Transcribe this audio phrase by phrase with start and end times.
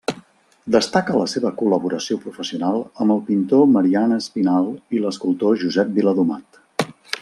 [0.75, 6.65] Destaca la seva col·laboració professional amb el pintor Marian Espinal i l’escultor Josep Viladomat.